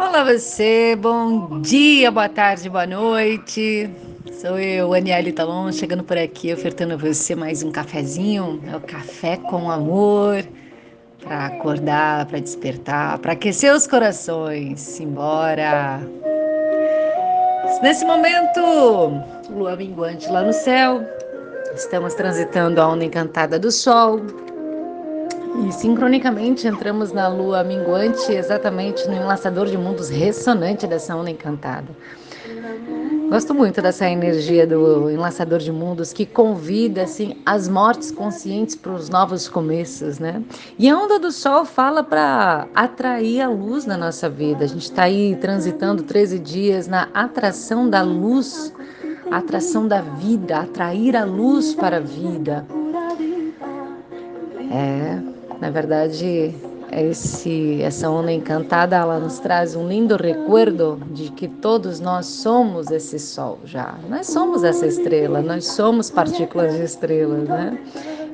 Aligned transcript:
Olá 0.00 0.22
você, 0.22 0.94
bom 0.94 1.60
dia, 1.60 2.08
boa 2.12 2.28
tarde, 2.28 2.70
boa 2.70 2.86
noite. 2.86 3.90
Sou 4.40 4.56
eu, 4.56 4.94
Aniele 4.94 5.32
Talon, 5.32 5.72
chegando 5.72 6.04
por 6.04 6.16
aqui, 6.16 6.52
ofertando 6.52 6.94
a 6.94 6.96
você 6.96 7.34
mais 7.34 7.64
um 7.64 7.72
cafezinho. 7.72 8.62
É 8.72 8.76
o 8.76 8.80
café 8.80 9.36
com 9.36 9.68
amor 9.68 10.46
para 11.20 11.46
acordar, 11.46 12.26
para 12.26 12.38
despertar, 12.38 13.18
para 13.18 13.32
aquecer 13.32 13.74
os 13.74 13.88
corações. 13.88 14.80
Simbora! 14.80 16.00
Nesse 17.82 18.04
momento, 18.04 18.60
lua 19.50 19.74
minguante 19.74 20.28
lá 20.30 20.42
no 20.42 20.52
céu, 20.52 21.02
estamos 21.74 22.14
transitando 22.14 22.80
a 22.80 22.86
onda 22.86 23.04
encantada 23.04 23.58
do 23.58 23.72
sol, 23.72 24.20
e 25.66 25.72
sincronicamente 25.72 26.66
entramos 26.66 27.12
na 27.12 27.28
lua 27.28 27.64
minguante, 27.64 28.32
exatamente 28.32 29.06
no 29.08 29.14
enlaçador 29.14 29.66
de 29.66 29.76
mundos 29.76 30.08
ressonante 30.08 30.86
dessa 30.86 31.16
onda 31.16 31.30
encantada. 31.30 31.88
Gosto 33.28 33.54
muito 33.54 33.82
dessa 33.82 34.08
energia 34.08 34.66
do 34.66 35.10
enlaçador 35.10 35.58
de 35.58 35.70
mundos 35.70 36.14
que 36.14 36.24
convida 36.24 37.02
assim 37.02 37.36
as 37.44 37.68
mortes 37.68 38.10
conscientes 38.10 38.74
para 38.74 38.92
os 38.92 39.10
novos 39.10 39.48
começos, 39.48 40.18
né? 40.18 40.42
E 40.78 40.88
a 40.88 40.96
onda 40.96 41.18
do 41.18 41.30
sol 41.30 41.66
fala 41.66 42.02
para 42.02 42.66
atrair 42.74 43.42
a 43.42 43.48
luz 43.50 43.84
na 43.84 43.98
nossa 43.98 44.30
vida. 44.30 44.64
A 44.64 44.68
gente 44.68 44.84
está 44.84 45.02
aí 45.02 45.36
transitando 45.36 46.02
13 46.02 46.38
dias 46.38 46.88
na 46.88 47.08
atração 47.12 47.90
da 47.90 48.00
luz, 48.00 48.72
atração 49.30 49.86
da 49.86 50.00
vida, 50.00 50.60
atrair 50.60 51.14
a 51.14 51.24
luz 51.24 51.74
para 51.74 51.98
a 51.98 52.00
vida. 52.00 52.64
É, 54.70 55.18
na 55.60 55.70
verdade, 55.70 56.54
esse, 56.92 57.82
essa 57.82 58.08
onda 58.08 58.32
encantada 58.32 58.96
ela 58.96 59.18
nos 59.18 59.38
traz 59.38 59.74
um 59.74 59.86
lindo 59.86 60.16
recuerdo 60.16 61.00
de 61.10 61.30
que 61.32 61.48
todos 61.48 62.00
nós 62.00 62.26
somos 62.26 62.90
esse 62.90 63.18
sol 63.18 63.58
já. 63.64 63.94
Nós 64.08 64.26
somos 64.26 64.64
essa 64.64 64.86
estrela, 64.86 65.42
nós 65.42 65.66
somos 65.66 66.10
partículas 66.10 66.76
de 66.76 66.84
estrelas, 66.84 67.48
né? 67.48 67.78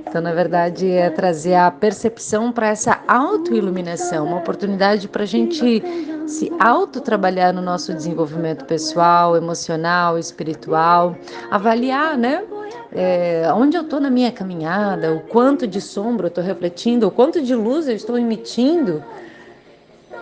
Então, 0.07 0.21
na 0.21 0.33
verdade, 0.33 0.91
é 0.91 1.11
trazer 1.11 1.55
a 1.55 1.71
percepção 1.71 2.53
para 2.53 2.69
essa 2.69 3.01
autoiluminação, 3.09 4.27
uma 4.27 4.37
oportunidade 4.37 5.09
para 5.09 5.25
a 5.25 5.27
gente 5.27 5.83
se 6.27 6.53
auto-trabalhar 6.59 7.53
no 7.53 7.61
nosso 7.61 7.93
desenvolvimento 7.93 8.65
pessoal, 8.65 9.37
emocional, 9.37 10.19
espiritual, 10.19 11.17
avaliar, 11.51 12.17
né? 12.17 12.45
é, 12.95 13.53
onde 13.53 13.77
eu 13.77 13.83
estou 13.83 14.01
na 14.01 14.09
minha 14.09 14.31
caminhada, 14.31 15.13
o 15.13 15.21
quanto 15.21 15.67
de 15.67 15.81
sombra 15.81 16.27
eu 16.27 16.29
estou 16.29 16.45
refletindo, 16.45 17.09
o 17.09 17.11
quanto 17.11 17.43
de 17.43 17.55
luz 17.55 17.89
eu 17.89 17.97
estou 17.97 18.17
emitindo. 18.17 19.03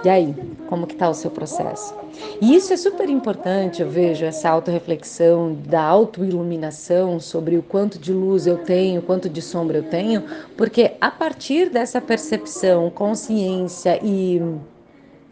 E 0.04 0.08
aí, 0.08 0.34
como 0.68 0.86
que 0.86 0.94
está 0.94 1.08
o 1.08 1.14
seu 1.14 1.30
processo? 1.30 1.94
E 2.40 2.56
isso 2.56 2.72
é 2.72 2.76
super 2.76 3.08
importante, 3.08 3.82
eu 3.82 3.88
vejo, 3.88 4.24
essa 4.24 4.50
autorreflexão, 4.50 5.56
da 5.66 5.80
autoiluminação 5.80 7.20
sobre 7.20 7.56
o 7.56 7.62
quanto 7.62 7.98
de 7.98 8.12
luz 8.12 8.46
eu 8.46 8.58
tenho, 8.58 9.00
quanto 9.00 9.28
de 9.28 9.40
sombra 9.40 9.78
eu 9.78 9.84
tenho, 9.84 10.24
porque 10.56 10.92
a 11.00 11.10
partir 11.10 11.70
dessa 11.70 12.00
percepção, 12.00 12.90
consciência 12.90 13.98
e, 14.02 14.42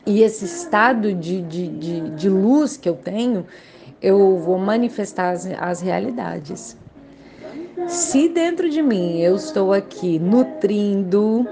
e 0.07 0.23
esse 0.23 0.45
estado 0.45 1.13
de, 1.13 1.43
de, 1.43 1.67
de, 1.67 2.11
de 2.11 2.29
luz 2.29 2.77
que 2.77 2.89
eu 2.89 2.95
tenho, 2.95 3.45
eu 4.01 4.39
vou 4.39 4.57
manifestar 4.57 5.31
as, 5.31 5.47
as 5.59 5.81
realidades. 5.81 6.77
Se 7.89 8.29
dentro 8.29 8.71
de 8.71 8.83
mim 8.83 9.19
eu 9.19 9.35
estou 9.35 9.73
aqui 9.73 10.19
nutrindo 10.19 11.47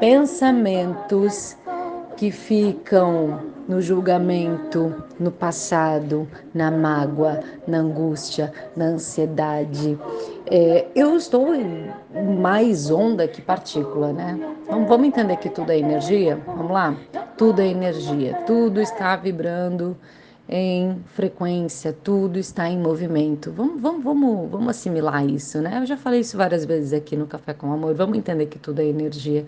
pensamentos 0.00 1.56
que 2.20 2.30
ficam 2.30 3.40
no 3.66 3.80
julgamento, 3.80 4.94
no 5.18 5.30
passado, 5.30 6.28
na 6.52 6.70
mágoa, 6.70 7.40
na 7.66 7.78
angústia, 7.78 8.52
na 8.76 8.88
ansiedade, 8.88 9.98
é, 10.44 10.88
eu 10.94 11.16
estou 11.16 11.46
mais 12.38 12.90
onda 12.90 13.26
que 13.26 13.40
partícula, 13.40 14.12
né? 14.12 14.38
Então, 14.64 14.84
vamos 14.84 15.06
entender 15.06 15.38
que 15.38 15.48
tudo 15.48 15.72
é 15.72 15.78
energia? 15.78 16.38
Vamos 16.44 16.70
lá? 16.70 16.94
Tudo 17.38 17.62
é 17.62 17.68
energia, 17.68 18.34
tudo 18.46 18.82
está 18.82 19.16
vibrando 19.16 19.96
em 20.46 21.02
frequência, 21.14 21.90
tudo 22.04 22.38
está 22.38 22.68
em 22.68 22.78
movimento. 22.78 23.50
Vamos, 23.50 23.80
vamos, 23.80 24.04
vamos, 24.04 24.50
vamos 24.50 24.68
assimilar 24.68 25.26
isso, 25.26 25.58
né? 25.62 25.78
Eu 25.80 25.86
já 25.86 25.96
falei 25.96 26.20
isso 26.20 26.36
várias 26.36 26.66
vezes 26.66 26.92
aqui 26.92 27.16
no 27.16 27.26
Café 27.26 27.54
com 27.54 27.72
Amor. 27.72 27.94
Vamos 27.94 28.18
entender 28.18 28.44
que 28.44 28.58
tudo 28.58 28.80
é 28.80 28.84
energia. 28.84 29.46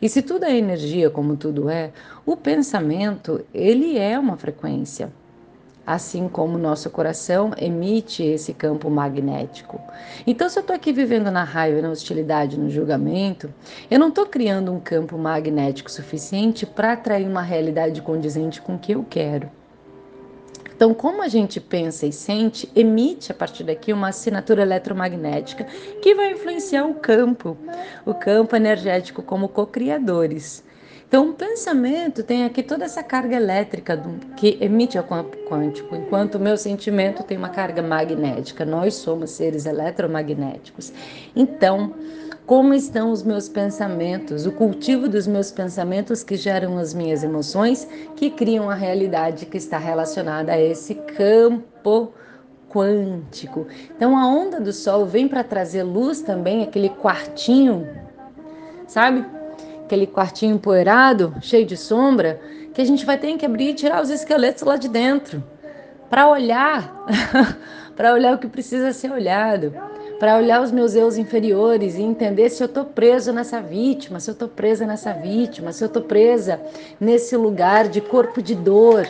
E 0.00 0.08
se 0.08 0.22
tudo 0.22 0.44
é 0.44 0.56
energia, 0.56 1.10
como 1.10 1.36
tudo 1.36 1.68
é, 1.68 1.90
o 2.24 2.36
pensamento, 2.36 3.44
ele 3.52 3.98
é 3.98 4.18
uma 4.18 4.36
frequência. 4.36 5.12
Assim 5.86 6.28
como 6.28 6.56
o 6.56 6.60
nosso 6.60 6.88
coração 6.88 7.52
emite 7.58 8.22
esse 8.22 8.54
campo 8.54 8.88
magnético. 8.88 9.80
Então, 10.26 10.48
se 10.48 10.58
eu 10.58 10.60
estou 10.60 10.76
aqui 10.76 10.92
vivendo 10.92 11.30
na 11.30 11.42
raiva, 11.42 11.82
na 11.82 11.90
hostilidade, 11.90 12.58
no 12.58 12.70
julgamento, 12.70 13.52
eu 13.90 13.98
não 13.98 14.08
estou 14.08 14.26
criando 14.26 14.72
um 14.72 14.78
campo 14.78 15.18
magnético 15.18 15.90
suficiente 15.90 16.64
para 16.64 16.92
atrair 16.92 17.26
uma 17.26 17.42
realidade 17.42 18.00
condizente 18.02 18.62
com 18.62 18.76
o 18.76 18.78
que 18.78 18.92
eu 18.92 19.04
quero. 19.08 19.50
Então, 20.80 20.94
como 20.94 21.20
a 21.20 21.28
gente 21.28 21.60
pensa 21.60 22.06
e 22.06 22.12
sente, 22.12 22.66
emite 22.74 23.30
a 23.30 23.34
partir 23.34 23.64
daqui 23.64 23.92
uma 23.92 24.08
assinatura 24.08 24.62
eletromagnética 24.62 25.66
que 26.00 26.14
vai 26.14 26.32
influenciar 26.32 26.86
o 26.86 26.94
campo, 26.94 27.54
o 28.06 28.14
campo 28.14 28.56
energético 28.56 29.22
como 29.22 29.46
co-criadores. 29.46 30.64
Então, 31.06 31.28
o 31.28 31.34
pensamento 31.34 32.22
tem 32.22 32.46
aqui 32.46 32.62
toda 32.62 32.86
essa 32.86 33.02
carga 33.02 33.36
elétrica 33.36 34.02
que 34.38 34.56
emite 34.58 34.98
o 34.98 35.02
campo 35.02 35.36
quântico, 35.46 35.94
enquanto 35.94 36.36
o 36.36 36.40
meu 36.40 36.56
sentimento 36.56 37.22
tem 37.24 37.36
uma 37.36 37.50
carga 37.50 37.82
magnética. 37.82 38.64
Nós 38.64 38.94
somos 38.94 39.32
seres 39.32 39.66
eletromagnéticos. 39.66 40.94
Então, 41.36 41.92
como 42.50 42.74
estão 42.74 43.12
os 43.12 43.22
meus 43.22 43.48
pensamentos, 43.48 44.44
o 44.44 44.50
cultivo 44.50 45.08
dos 45.08 45.24
meus 45.24 45.52
pensamentos 45.52 46.24
que 46.24 46.34
geram 46.34 46.78
as 46.78 46.92
minhas 46.92 47.22
emoções, 47.22 47.86
que 48.16 48.28
criam 48.28 48.68
a 48.68 48.74
realidade 48.74 49.46
que 49.46 49.56
está 49.56 49.78
relacionada 49.78 50.50
a 50.50 50.60
esse 50.60 50.96
campo 50.96 52.12
quântico. 52.68 53.68
Então 53.94 54.18
a 54.18 54.26
onda 54.26 54.58
do 54.58 54.72
sol 54.72 55.06
vem 55.06 55.28
para 55.28 55.44
trazer 55.44 55.84
luz 55.84 56.22
também, 56.22 56.64
aquele 56.64 56.88
quartinho, 56.88 57.86
sabe? 58.84 59.24
Aquele 59.84 60.08
quartinho 60.08 60.56
empoeirado, 60.56 61.32
cheio 61.40 61.64
de 61.64 61.76
sombra, 61.76 62.40
que 62.74 62.82
a 62.82 62.84
gente 62.84 63.06
vai 63.06 63.16
ter 63.16 63.36
que 63.36 63.46
abrir 63.46 63.68
e 63.68 63.74
tirar 63.74 64.02
os 64.02 64.10
esqueletos 64.10 64.64
lá 64.64 64.74
de 64.74 64.88
dentro, 64.88 65.40
para 66.10 66.28
olhar, 66.28 67.06
para 67.94 68.12
olhar 68.12 68.34
o 68.34 68.38
que 68.38 68.48
precisa 68.48 68.92
ser 68.92 69.12
olhado 69.12 69.72
para 70.20 70.36
olhar 70.36 70.60
os 70.60 70.70
meus 70.70 70.94
eus 70.94 71.16
inferiores 71.16 71.96
e 71.96 72.02
entender 72.02 72.50
se 72.50 72.62
eu 72.62 72.66
estou 72.66 72.84
preso 72.84 73.32
nessa 73.32 73.58
vítima, 73.58 74.20
se 74.20 74.30
eu 74.30 74.34
estou 74.34 74.48
presa 74.48 74.86
nessa 74.86 75.14
vítima, 75.14 75.72
se 75.72 75.82
eu 75.82 75.86
estou 75.86 76.02
presa 76.02 76.60
nesse 77.00 77.34
lugar 77.38 77.88
de 77.88 78.02
corpo 78.02 78.42
de 78.42 78.54
dor, 78.54 79.08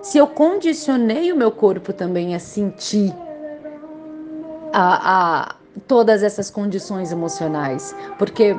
se 0.00 0.16
eu 0.16 0.28
condicionei 0.28 1.32
o 1.32 1.36
meu 1.36 1.50
corpo 1.50 1.92
também 1.92 2.36
a 2.36 2.38
sentir 2.38 3.12
a, 4.72 5.40
a 5.42 5.54
todas 5.88 6.22
essas 6.22 6.48
condições 6.48 7.10
emocionais, 7.10 7.92
porque 8.16 8.56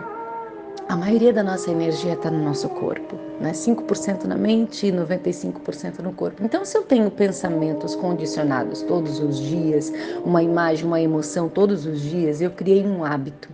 a 0.89 0.95
maioria 0.95 1.31
da 1.31 1.43
nossa 1.43 1.69
energia 1.69 2.13
está 2.13 2.31
no 2.31 2.43
nosso 2.43 2.67
corpo, 2.67 3.15
né? 3.39 3.51
5% 3.51 4.23
na 4.23 4.35
mente 4.35 4.87
e 4.87 4.91
95% 4.91 5.99
no 5.99 6.11
corpo. 6.11 6.43
Então, 6.43 6.65
se 6.65 6.75
eu 6.75 6.81
tenho 6.81 7.11
pensamentos 7.11 7.95
condicionados 7.95 8.81
todos 8.81 9.19
os 9.19 9.37
dias, 9.37 9.93
uma 10.25 10.41
imagem, 10.41 10.87
uma 10.87 10.99
emoção 10.99 11.47
todos 11.47 11.85
os 11.85 12.01
dias, 12.01 12.41
eu 12.41 12.49
criei 12.49 12.83
um 12.83 13.05
hábito. 13.05 13.49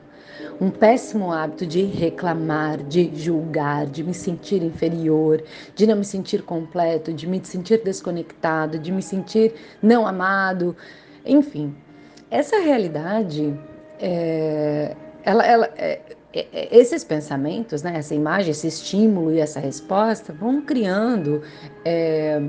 Um 0.62 0.70
péssimo 0.70 1.30
hábito 1.30 1.66
de 1.66 1.84
reclamar, 1.84 2.82
de 2.82 3.12
julgar, 3.14 3.86
de 3.86 4.02
me 4.02 4.14
sentir 4.14 4.64
inferior, 4.64 5.44
de 5.76 5.86
não 5.86 5.98
me 5.98 6.06
sentir 6.06 6.42
completo, 6.42 7.12
de 7.12 7.28
me 7.28 7.42
sentir 7.44 7.84
desconectado, 7.84 8.80
de 8.80 8.94
me 8.94 9.02
sentir 9.02 9.54
não 9.84 10.08
amado, 10.08 10.74
enfim. 11.26 11.76
Essa 12.32 12.60
realidade, 12.60 13.54
é, 14.00 14.96
ela, 15.26 15.46
ela 15.46 15.70
é, 15.76 16.00
esses 16.72 17.04
pensamentos, 17.04 17.82
né, 17.82 17.98
essa 17.98 18.14
imagem, 18.14 18.52
esse 18.52 18.68
estímulo 18.68 19.32
e 19.32 19.40
essa 19.40 19.60
resposta 19.60 20.34
vão 20.34 20.62
criando 20.62 21.42
é, 21.86 22.42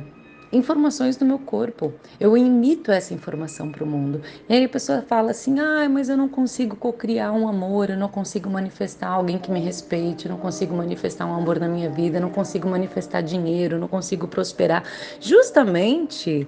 informações 0.52 1.18
no 1.18 1.26
meu 1.26 1.38
corpo. 1.38 1.92
Eu 2.18 2.36
imito 2.36 2.90
essa 2.90 3.12
informação 3.12 3.70
para 3.70 3.84
o 3.84 3.86
mundo. 3.86 4.22
E 4.48 4.54
aí 4.54 4.64
a 4.64 4.68
pessoa 4.68 5.02
fala 5.02 5.30
assim: 5.30 5.58
ah, 5.58 5.88
mas 5.88 6.08
eu 6.08 6.16
não 6.16 6.28
consigo 6.28 6.76
co-criar 6.76 7.32
um 7.32 7.48
amor, 7.48 7.90
eu 7.90 7.96
não 7.96 8.08
consigo 8.08 8.48
manifestar 8.48 9.08
alguém 9.08 9.38
que 9.38 9.50
me 9.50 9.60
respeite, 9.60 10.26
eu 10.26 10.32
não 10.32 10.38
consigo 10.38 10.74
manifestar 10.74 11.26
um 11.26 11.34
amor 11.34 11.58
na 11.58 11.68
minha 11.68 11.90
vida, 11.90 12.18
eu 12.18 12.22
não 12.22 12.30
consigo 12.30 12.68
manifestar 12.68 13.20
dinheiro, 13.20 13.76
eu 13.76 13.80
não 13.80 13.88
consigo 13.88 14.26
prosperar. 14.28 14.84
Justamente 15.20 16.46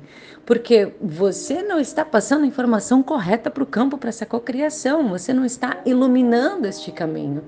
porque 0.48 0.94
você 0.98 1.62
não 1.62 1.78
está 1.78 2.06
passando 2.06 2.44
a 2.44 2.46
informação 2.46 3.02
correta 3.02 3.50
para 3.50 3.62
o 3.62 3.66
campo 3.66 3.98
para 3.98 4.08
essa 4.08 4.24
cocriação, 4.24 5.06
você 5.06 5.30
não 5.30 5.44
está 5.44 5.76
iluminando 5.84 6.66
este 6.66 6.90
caminho. 6.90 7.42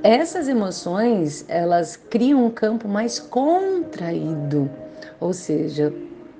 essas 0.00 0.46
emoções, 0.46 1.44
elas 1.48 1.96
criam 1.96 2.44
um 2.44 2.50
campo 2.50 2.86
mais 2.86 3.18
contraído, 3.18 4.70
ou 5.24 5.32
seja, 5.32 5.90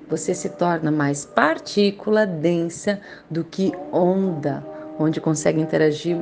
você 0.07 0.35
se 0.35 0.47
torna 0.47 0.91
mais 0.91 1.25
partícula 1.25 2.23
densa 2.23 3.01
do 3.27 3.43
que 3.43 3.73
onda, 3.91 4.63
onde 4.99 5.19
consegue 5.19 5.59
interagir 5.59 6.15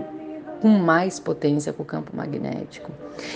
com 0.62 0.69
mais 0.69 1.19
potência 1.19 1.74
com 1.74 1.83
o 1.83 1.86
campo 1.86 2.15
magnético. 2.15 2.89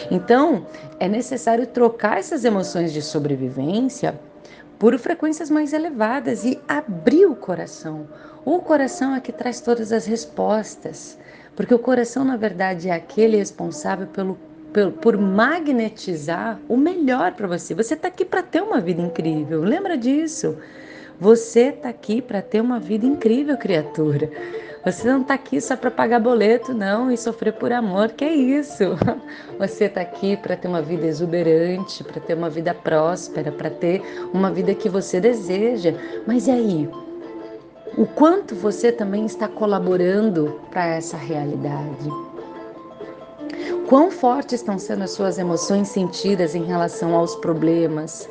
Então, 0.10 0.66
é 0.98 1.10
necessário 1.10 1.68
trocar 1.68 2.20
essas 2.20 2.46
emoções 2.46 2.94
de 2.94 3.02
sobrevivência 3.02 4.18
por 4.80 4.98
frequências 4.98 5.50
mais 5.50 5.74
elevadas 5.74 6.46
e 6.46 6.58
abrir 6.66 7.26
o 7.26 7.36
coração. 7.36 8.08
O 8.46 8.60
coração 8.60 9.14
é 9.14 9.20
que 9.20 9.34
traz 9.34 9.60
todas 9.60 9.92
as 9.92 10.06
respostas, 10.06 11.20
porque 11.54 11.74
o 11.74 11.80
coração, 11.80 12.24
na 12.24 12.38
verdade, 12.38 12.88
é 12.88 12.94
aquele 12.94 13.36
responsável 13.36 14.08
pelo, 14.08 14.38
por 15.02 15.18
magnetizar 15.18 16.60
o 16.68 16.78
melhor 16.78 17.34
para 17.34 17.48
você. 17.48 17.74
Você 17.74 17.94
está 17.94 18.08
aqui 18.08 18.24
para 18.24 18.42
ter 18.42 18.62
uma 18.62 18.80
vida 18.80 19.02
incrível, 19.02 19.62
lembra 19.62 19.98
disso? 19.98 20.58
Você 21.20 21.70
está 21.70 21.90
aqui 21.90 22.22
para 22.22 22.42
ter 22.42 22.62
uma 22.62 22.80
vida 22.80 23.06
incrível, 23.06 23.58
criatura. 23.58 24.30
Você 24.86 25.06
não 25.06 25.22
está 25.22 25.34
aqui 25.34 25.60
só 25.60 25.76
para 25.76 25.92
pagar 25.92 26.20
boleto, 26.20 26.74
não, 26.74 27.12
e 27.12 27.18
sofrer 27.18 27.54
por 27.54 27.74
amor, 27.74 28.10
que 28.10 28.24
é 28.24 28.34
isso. 28.34 28.84
Você 29.60 29.86
está 29.86 30.00
aqui 30.00 30.38
para 30.38 30.56
ter 30.56 30.68
uma 30.68 30.82
vida 30.82 31.06
exuberante, 31.06 32.04
para 32.04 32.22
ter 32.22 32.36
uma 32.36 32.50
vida 32.50 32.74
próspera, 32.74 33.52
para 33.52 33.70
ter 33.70 34.02
uma 34.34 34.50
vida 34.50 34.74
que 34.74 34.88
você 34.88 35.20
deseja. 35.20 35.94
Mas 36.26 36.48
e 36.48 36.52
aí? 36.52 36.90
O 37.98 38.06
quanto 38.06 38.56
você 38.56 38.92
também 38.92 39.26
está 39.26 39.48
colaborando 39.48 40.62
para 40.72 40.86
essa 40.86 41.18
realidade? 41.18 42.27
Quão 43.88 44.12
fortes 44.12 44.60
estão 44.60 44.78
sendo 44.78 45.06
as 45.06 45.12
suas 45.12 45.38
emoções 45.38 45.88
sentidas 45.88 46.54
em 46.54 46.66
relação 46.66 47.16
aos 47.16 47.38
problemas? 47.38 48.30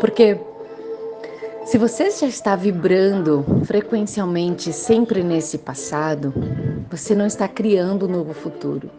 Porque 0.00 0.36
se 1.64 1.78
você 1.78 2.10
já 2.10 2.26
está 2.26 2.56
vibrando 2.56 3.44
frequencialmente 3.62 4.72
sempre 4.72 5.22
nesse 5.22 5.56
passado, 5.56 6.34
você 6.90 7.14
não 7.14 7.26
está 7.26 7.46
criando 7.46 8.06
um 8.06 8.10
novo 8.10 8.34
futuro. 8.34 8.90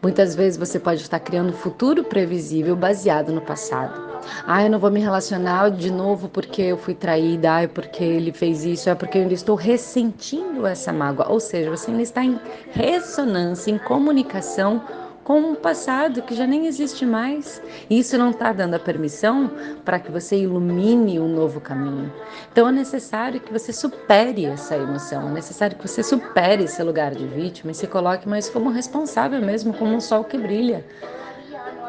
Muitas 0.00 0.34
vezes 0.34 0.58
você 0.58 0.78
pode 0.80 1.02
estar 1.02 1.20
criando 1.20 1.50
um 1.50 1.56
futuro 1.56 2.02
previsível 2.02 2.74
baseado 2.74 3.30
no 3.30 3.42
passado. 3.42 4.13
Ah, 4.46 4.62
eu 4.62 4.70
não 4.70 4.78
vou 4.78 4.90
me 4.90 5.00
relacionar 5.00 5.70
de 5.70 5.90
novo 5.90 6.28
porque 6.28 6.62
eu 6.62 6.76
fui 6.76 6.94
traída, 6.94 7.54
ah, 7.54 7.62
é 7.62 7.66
porque 7.66 8.02
ele 8.02 8.32
fez 8.32 8.64
isso, 8.64 8.88
é 8.88 8.94
porque 8.94 9.18
eu 9.18 9.22
ainda 9.22 9.34
estou 9.34 9.56
ressentindo 9.56 10.66
essa 10.66 10.92
mágoa. 10.92 11.28
Ou 11.28 11.40
seja, 11.40 11.70
você 11.70 11.90
ainda 11.90 12.02
está 12.02 12.24
em 12.24 12.38
ressonância, 12.72 13.70
em 13.70 13.78
comunicação 13.78 14.82
com 15.24 15.40
um 15.40 15.54
passado 15.54 16.22
que 16.22 16.34
já 16.34 16.46
nem 16.46 16.66
existe 16.66 17.04
mais. 17.06 17.60
E 17.88 17.98
isso 17.98 18.16
não 18.18 18.30
está 18.30 18.52
dando 18.52 18.74
a 18.74 18.78
permissão 18.78 19.50
para 19.84 19.98
que 19.98 20.12
você 20.12 20.36
ilumine 20.36 21.18
um 21.18 21.28
novo 21.28 21.60
caminho. 21.60 22.12
Então 22.52 22.68
é 22.68 22.72
necessário 22.72 23.40
que 23.40 23.52
você 23.52 23.72
supere 23.72 24.44
essa 24.44 24.76
emoção, 24.76 25.28
é 25.28 25.32
necessário 25.32 25.76
que 25.76 25.88
você 25.88 26.02
supere 26.02 26.64
esse 26.64 26.82
lugar 26.82 27.14
de 27.14 27.26
vítima 27.26 27.72
e 27.72 27.74
se 27.74 27.86
coloque 27.86 28.28
mais 28.28 28.50
como 28.50 28.70
responsável 28.70 29.40
mesmo, 29.40 29.72
como 29.72 29.94
um 29.94 30.00
sol 30.00 30.22
que 30.22 30.36
brilha. 30.36 30.84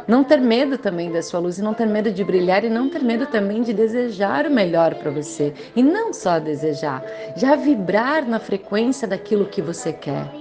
Não 0.07 0.23
ter 0.23 0.39
medo 0.39 0.77
também 0.77 1.11
da 1.11 1.21
sua 1.21 1.39
luz 1.39 1.57
e 1.57 1.63
não 1.63 1.73
ter 1.73 1.87
medo 1.87 2.11
de 2.11 2.23
brilhar 2.23 2.63
e 2.63 2.69
não 2.69 2.89
ter 2.89 3.01
medo 3.01 3.25
também 3.25 3.63
de 3.63 3.73
desejar 3.73 4.45
o 4.45 4.51
melhor 4.51 4.95
para 4.95 5.09
você. 5.09 5.53
E 5.75 5.81
não 5.81 6.13
só 6.13 6.39
desejar, 6.39 7.03
já 7.35 7.55
vibrar 7.55 8.27
na 8.27 8.39
frequência 8.39 9.07
daquilo 9.07 9.45
que 9.45 9.61
você 9.61 9.91
quer. 9.91 10.31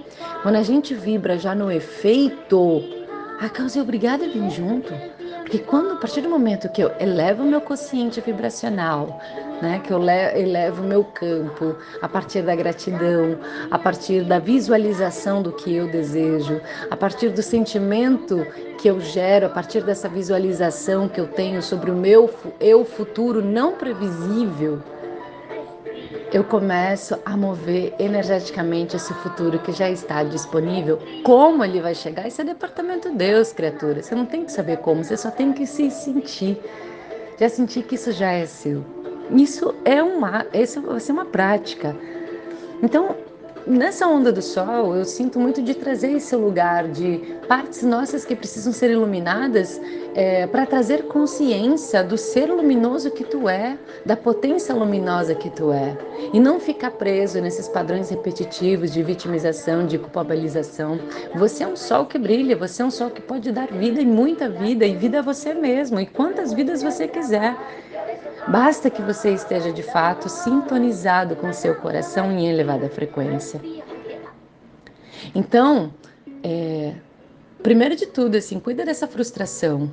Quando 0.43 0.55
a 0.57 0.63
gente 0.63 0.93
vibra 0.93 1.37
já 1.37 1.55
no 1.55 1.71
efeito, 1.71 2.83
a 3.39 3.49
causa 3.49 3.79
é 3.79 3.81
obrigada 3.81 4.25
a 4.25 4.27
vir 4.27 4.49
junto. 4.51 4.93
Porque 5.45 5.59
quando, 5.59 5.91
a 5.91 5.95
partir 5.97 6.21
do 6.21 6.29
momento 6.29 6.67
que 6.69 6.81
eu 6.81 6.91
elevo 6.99 7.43
o 7.43 7.45
meu 7.45 7.61
consciente 7.61 8.19
vibracional, 8.19 9.21
né, 9.61 9.79
que 9.79 9.93
eu 9.93 10.01
elevo 10.01 10.81
o 10.81 10.87
meu 10.87 11.03
campo 11.03 11.75
a 12.01 12.09
partir 12.09 12.41
da 12.41 12.55
gratidão, 12.55 13.37
a 13.69 13.77
partir 13.77 14.23
da 14.23 14.39
visualização 14.39 15.43
do 15.43 15.51
que 15.51 15.75
eu 15.75 15.87
desejo, 15.87 16.59
a 16.89 16.97
partir 16.97 17.29
do 17.29 17.43
sentimento 17.43 18.43
que 18.79 18.89
eu 18.89 18.99
gero, 18.99 19.45
a 19.45 19.49
partir 19.49 19.83
dessa 19.83 20.09
visualização 20.09 21.07
que 21.07 21.21
eu 21.21 21.27
tenho 21.27 21.61
sobre 21.61 21.91
o 21.91 21.95
meu 21.95 22.27
eu 22.59 22.83
futuro 22.83 23.39
não 23.39 23.73
previsível, 23.73 24.81
eu 26.35 26.43
começo 26.43 27.17
a 27.23 27.37
mover 27.37 27.95
energeticamente 27.97 28.97
esse 28.97 29.13
futuro 29.13 29.57
que 29.57 29.71
já 29.71 29.89
está 29.89 30.21
disponível. 30.21 30.99
Como 31.23 31.63
ele 31.63 31.79
vai 31.79 31.95
chegar? 31.95 32.27
Isso 32.27 32.41
é 32.41 32.43
departamento 32.43 33.09
Deus, 33.15 33.53
criatura. 33.53 34.03
Você 34.03 34.13
não 34.13 34.25
tem 34.25 34.43
que 34.43 34.51
saber 34.51 34.79
como, 34.79 35.01
você 35.01 35.15
só 35.15 35.31
tem 35.31 35.53
que 35.53 35.65
se 35.65 35.89
sentir. 35.89 36.59
Já 37.39 37.47
sentir 37.47 37.83
que 37.83 37.95
isso 37.95 38.11
já 38.11 38.33
é 38.33 38.45
seu. 38.45 38.83
Isso 39.31 39.73
é 39.85 40.03
uma, 40.03 40.45
isso 40.53 40.81
vai 40.81 40.99
ser 40.99 41.13
uma 41.13 41.23
prática. 41.23 41.95
Então, 42.83 43.15
nessa 43.67 44.07
onda 44.07 44.31
do 44.31 44.41
sol, 44.41 44.95
eu 44.95 45.05
sinto 45.05 45.39
muito 45.39 45.61
de 45.61 45.73
trazer 45.73 46.11
esse 46.11 46.35
lugar 46.35 46.87
de 46.87 47.35
partes 47.47 47.83
nossas 47.83 48.25
que 48.25 48.35
precisam 48.35 48.71
ser 48.71 48.91
iluminadas 48.91 49.79
é, 50.13 50.47
para 50.47 50.65
trazer 50.65 51.03
consciência 51.03 52.03
do 52.03 52.17
ser 52.17 52.47
luminoso 52.47 53.11
que 53.11 53.23
tu 53.23 53.49
é, 53.49 53.77
da 54.05 54.15
potência 54.15 54.73
luminosa 54.73 55.35
que 55.35 55.49
tu 55.49 55.71
é, 55.71 55.97
e 56.33 56.39
não 56.39 56.59
ficar 56.59 56.91
preso 56.91 57.41
nesses 57.41 57.67
padrões 57.67 58.09
repetitivos 58.09 58.91
de 58.91 59.03
vitimização, 59.03 59.85
de 59.85 59.97
culpabilização. 59.97 60.99
Você 61.35 61.63
é 61.63 61.67
um 61.67 61.75
sol 61.75 62.05
que 62.05 62.17
brilha, 62.17 62.55
você 62.55 62.81
é 62.81 62.85
um 62.85 62.91
sol 62.91 63.09
que 63.09 63.21
pode 63.21 63.51
dar 63.51 63.67
vida 63.67 64.01
e 64.01 64.05
muita 64.05 64.49
vida, 64.49 64.85
e 64.85 64.95
vida 64.95 65.19
a 65.19 65.21
você 65.21 65.53
mesmo, 65.53 65.99
e 65.99 66.05
quantas 66.05 66.53
vidas 66.53 66.81
você 66.81 67.07
quiser. 67.07 67.55
Basta 68.47 68.89
que 68.89 69.01
você 69.01 69.31
esteja 69.33 69.71
de 69.71 69.81
fato 69.81 70.29
sintonizado 70.29 71.35
com 71.35 71.51
seu 71.51 71.75
coração 71.75 72.31
em 72.31 72.47
elevada 72.47 72.87
frequência. 72.89 73.59
Então, 75.33 75.91
é, 76.43 76.93
primeiro 77.63 77.95
de 77.95 78.05
tudo, 78.05 78.37
assim, 78.37 78.59
cuida 78.59 78.85
dessa 78.85 79.07
frustração. 79.07 79.91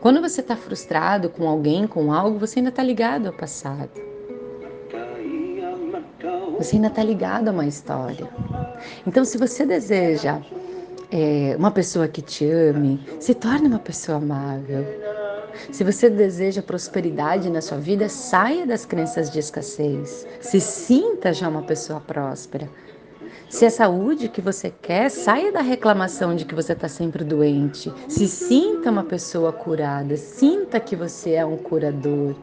Quando 0.00 0.20
você 0.20 0.40
está 0.40 0.56
frustrado 0.56 1.30
com 1.30 1.48
alguém, 1.48 1.86
com 1.86 2.12
algo, 2.12 2.38
você 2.38 2.58
ainda 2.58 2.70
está 2.70 2.82
ligado 2.82 3.26
ao 3.26 3.32
passado. 3.32 3.90
Você 6.58 6.76
ainda 6.76 6.88
está 6.88 7.02
ligado 7.02 7.48
a 7.48 7.50
uma 7.52 7.66
história. 7.66 8.28
Então, 9.06 9.24
se 9.24 9.38
você 9.38 9.64
deseja 9.64 10.40
é, 11.10 11.54
uma 11.58 11.70
pessoa 11.70 12.06
que 12.06 12.20
te 12.20 12.44
ame, 12.44 13.00
se 13.18 13.34
torne 13.34 13.66
uma 13.66 13.78
pessoa 13.78 14.18
amável. 14.18 15.09
Se 15.70 15.84
você 15.84 16.08
deseja 16.08 16.62
prosperidade 16.62 17.50
na 17.50 17.60
sua 17.60 17.78
vida, 17.78 18.08
saia 18.08 18.66
das 18.66 18.84
crenças 18.84 19.30
de 19.30 19.38
escassez. 19.38 20.26
Se 20.40 20.60
sinta 20.60 21.32
já 21.32 21.48
uma 21.48 21.62
pessoa 21.62 22.00
próspera. 22.00 22.68
Se 23.48 23.64
é 23.64 23.70
saúde 23.70 24.28
que 24.28 24.40
você 24.40 24.72
quer, 24.82 25.10
saia 25.10 25.50
da 25.50 25.60
reclamação 25.60 26.36
de 26.36 26.44
que 26.44 26.54
você 26.54 26.72
está 26.72 26.88
sempre 26.88 27.24
doente. 27.24 27.92
Se 28.08 28.28
sinta 28.28 28.90
uma 28.90 29.02
pessoa 29.02 29.52
curada. 29.52 30.16
Sinta 30.16 30.78
que 30.78 30.94
você 30.94 31.32
é 31.32 31.44
um 31.44 31.56
curador. 31.56 32.36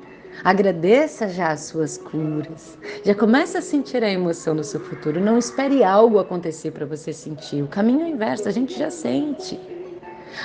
Agradeça 0.44 1.28
já 1.30 1.52
as 1.52 1.62
suas 1.62 1.98
curas. 1.98 2.78
Já 3.04 3.16
comece 3.16 3.58
a 3.58 3.62
sentir 3.62 4.04
a 4.04 4.10
emoção 4.10 4.56
do 4.56 4.64
seu 4.64 4.80
futuro. 4.80 5.20
Não 5.20 5.38
espere 5.38 5.84
algo 5.84 6.20
acontecer 6.20 6.72
para 6.72 6.86
você 6.86 7.12
sentir. 7.14 7.64
O 7.64 7.68
caminho 7.68 8.06
é 8.06 8.10
inverso, 8.10 8.48
a 8.48 8.52
gente 8.52 8.78
já 8.78 8.90
sente. 8.92 9.60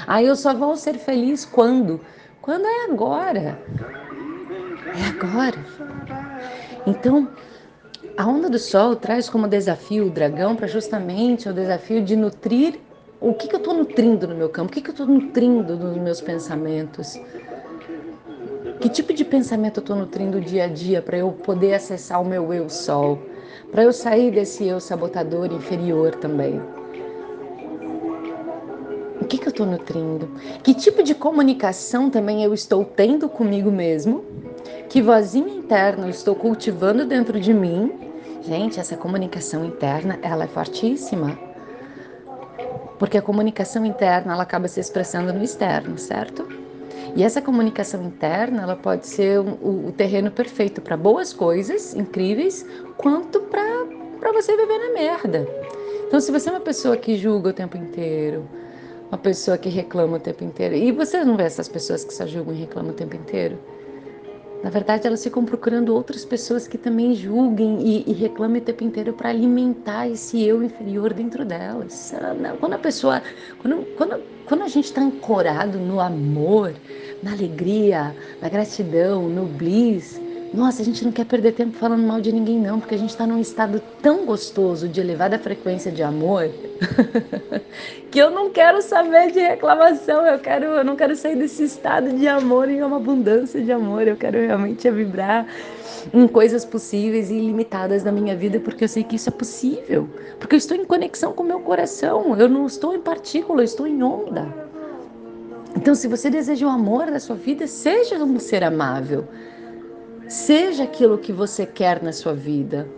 Aí 0.07 0.26
eu 0.26 0.37
só 0.37 0.54
vou 0.54 0.76
ser 0.76 0.95
feliz 0.95 1.45
quando? 1.45 2.00
Quando 2.42 2.66
é 2.66 2.87
agora. 2.87 3.56
É 4.87 5.25
agora. 5.25 5.64
Então, 6.84 7.28
a 8.16 8.26
onda 8.26 8.50
do 8.50 8.58
sol 8.58 8.96
traz 8.96 9.30
como 9.30 9.46
desafio 9.46 10.06
o 10.06 10.11
dragão 10.11 10.56
para 10.56 10.66
justamente 10.66 11.49
o 11.49 11.52
desafio 11.52 12.02
de 12.02 12.16
nutrir 12.16 12.80
o 13.20 13.32
que, 13.32 13.46
que 13.46 13.54
eu 13.54 13.58
estou 13.58 13.72
nutrindo 13.72 14.26
no 14.26 14.34
meu 14.34 14.49
campo, 14.49 14.70
o 14.70 14.72
que, 14.72 14.80
que 14.80 14.90
eu 14.90 14.92
estou 14.92 15.06
nutrindo 15.06 15.76
nos 15.76 15.96
meus 15.96 16.20
pensamentos. 16.20 17.16
Que 18.80 18.88
tipo 18.88 19.14
de 19.14 19.25
pensamento 19.25 19.78
eu 19.78 19.82
estou 19.82 19.94
nutrindo 19.94 20.40
dia 20.40 20.64
a 20.64 20.68
dia 20.68 21.00
para 21.00 21.18
eu 21.18 21.30
poder 21.30 21.75
acessar 21.75 22.20
o 22.20 22.25
meu 22.25 22.52
eu 22.52 22.68
sol? 22.68 23.20
Para 23.70 23.84
eu 23.84 23.92
sair 23.92 24.32
desse 24.32 24.66
eu 24.66 24.80
sabotador 24.80 25.52
inferior 25.52 26.16
também? 26.16 26.61
Que, 29.32 29.38
que 29.38 29.46
eu 29.46 29.50
estou 29.50 29.64
nutrindo? 29.64 30.28
Que 30.62 30.74
tipo 30.74 31.02
de 31.02 31.14
comunicação 31.14 32.10
também 32.10 32.44
eu 32.44 32.52
estou 32.52 32.84
tendo 32.84 33.30
comigo 33.30 33.70
mesmo? 33.70 34.22
Que 34.90 35.00
vozinha 35.00 35.54
interna 35.54 36.04
eu 36.04 36.10
estou 36.10 36.34
cultivando 36.34 37.06
dentro 37.06 37.40
de 37.40 37.54
mim? 37.54 37.90
Gente, 38.42 38.78
essa 38.78 38.94
comunicação 38.94 39.64
interna, 39.64 40.18
ela 40.20 40.44
é 40.44 40.46
fortíssima. 40.46 41.38
Porque 42.98 43.16
a 43.16 43.22
comunicação 43.22 43.86
interna, 43.86 44.34
ela 44.34 44.42
acaba 44.42 44.68
se 44.68 44.78
expressando 44.78 45.32
no 45.32 45.42
externo, 45.42 45.96
certo? 45.96 46.46
E 47.16 47.24
essa 47.24 47.40
comunicação 47.40 48.02
interna, 48.02 48.60
ela 48.60 48.76
pode 48.76 49.06
ser 49.06 49.40
o, 49.40 49.86
o 49.88 49.92
terreno 49.96 50.30
perfeito 50.30 50.82
para 50.82 50.94
boas 50.94 51.32
coisas 51.32 51.94
incríveis, 51.94 52.66
quanto 52.98 53.40
para 53.40 54.30
você 54.34 54.54
viver 54.54 54.78
na 54.78 54.92
merda. 54.92 55.48
Então, 56.06 56.20
se 56.20 56.30
você 56.30 56.50
é 56.50 56.52
uma 56.52 56.60
pessoa 56.60 56.98
que 56.98 57.16
julga 57.16 57.48
o 57.48 57.52
tempo 57.54 57.78
inteiro, 57.78 58.46
uma 59.12 59.19
pessoa 59.19 59.59
que 59.59 59.69
reclama 59.69 60.16
o 60.16 60.21
tempo 60.21 60.42
inteiro, 60.42 60.75
e 60.75 60.90
você 60.90 61.23
não 61.23 61.37
vê 61.37 61.42
essas 61.42 61.69
pessoas 61.69 62.02
que 62.02 62.14
só 62.14 62.26
julgam 62.26 62.54
e 62.54 62.59
reclamam 62.59 62.92
o 62.92 62.95
tempo 62.95 63.14
inteiro, 63.14 63.59
na 64.64 64.71
verdade, 64.71 65.07
elas 65.09 65.23
ficam 65.23 65.45
procurando 65.45 65.92
outras 65.92 66.25
pessoas 66.25 66.69
que 66.69 66.78
também 66.78 67.14
julguem 67.16 67.81
e, 67.83 68.04
e 68.07 68.12
reclamem 68.12 68.62
o 68.62 68.64
tempo 68.64 68.85
inteiro 68.85 69.12
para 69.12 69.28
alimentar 69.28 70.09
esse 70.09 70.40
eu 70.40 70.62
inferior 70.62 71.12
dentro 71.12 71.45
delas. 71.45 72.14
Quando 72.61 72.75
a 72.75 72.78
pessoa, 72.78 73.21
quando, 73.59 73.85
quando, 73.97 74.23
quando 74.47 74.62
a 74.62 74.69
gente 74.69 74.85
está 74.85 75.02
ancorado 75.02 75.78
no 75.78 75.99
amor, 75.99 76.73
na 77.25 77.33
alegria, 77.33 78.14
na 78.40 78.49
gratidão, 78.49 79.28
no 79.28 79.47
bliss, 79.47 80.21
nossa, 80.52 80.82
a 80.82 80.85
gente 80.85 81.02
não 81.02 81.11
quer 81.11 81.25
perder 81.25 81.52
tempo 81.52 81.78
falando 81.78 82.06
mal 82.06 82.21
de 82.21 82.30
ninguém, 82.30 82.61
não, 82.61 82.78
porque 82.78 82.94
a 82.94 82.99
gente 82.99 83.11
está 83.11 83.26
num 83.26 83.40
estado 83.40 83.80
tão 84.02 84.26
gostoso 84.26 84.87
de 84.87 85.00
elevada 85.00 85.38
frequência 85.38 85.90
de 85.90 86.02
amor 86.02 86.50
que 88.11 88.18
eu 88.18 88.30
não 88.30 88.50
quero 88.50 88.82
saber 88.82 89.32
de 89.32 89.40
reclamação. 89.40 90.26
Eu 90.26 90.38
quero, 90.38 90.66
eu 90.66 90.85
não 90.85 90.94
quero 90.94 91.16
sair 91.16 91.37
desse 91.37 91.64
estado 91.64 92.12
de 92.12 92.28
amor 92.28 92.68
em 92.68 92.82
uma 92.82 92.99
abundância 92.99 93.62
de 93.62 93.73
amor. 93.73 94.06
Eu 94.06 94.16
quero 94.16 94.38
realmente 94.38 94.90
vibrar 94.90 95.47
em 96.12 96.28
coisas 96.28 96.66
possíveis 96.66 97.30
e 97.30 97.35
ilimitadas 97.35 98.02
da 98.02 98.12
minha 98.12 98.37
vida, 98.37 98.61
porque 98.61 98.85
eu 98.85 98.88
sei 98.88 99.04
que 99.04 99.16
isso 99.16 99.30
é 99.30 99.32
possível. 99.32 100.06
Porque 100.38 100.54
eu 100.54 100.59
estou 100.59 100.76
em 100.76 100.85
conexão 100.85 101.32
com 101.32 101.42
o 101.42 101.47
meu 101.47 101.61
coração. 101.61 102.37
Eu 102.38 102.49
não 102.49 102.66
estou 102.66 102.94
em 102.94 103.00
partícula, 103.00 103.62
eu 103.62 103.64
estou 103.64 103.87
em 103.87 104.02
onda. 104.02 104.47
Então, 105.75 105.94
se 105.94 106.06
você 106.06 106.28
deseja 106.28 106.66
o 106.66 106.68
amor 106.68 107.11
da 107.11 107.18
sua 107.18 107.37
vida, 107.37 107.66
seja 107.66 108.23
um 108.23 108.38
ser 108.38 108.62
amável. 108.62 109.26
Seja 110.29 110.85
aquilo 110.85 111.19
que 111.19 111.33
você 111.33 111.67
quer 111.67 112.02
na 112.02 112.12
sua 112.12 112.33
vida. 112.33 112.88